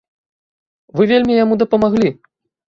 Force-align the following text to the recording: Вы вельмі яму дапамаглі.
Вы 0.99 1.03
вельмі 1.11 1.37
яму 1.43 1.59
дапамаглі. 1.65 2.09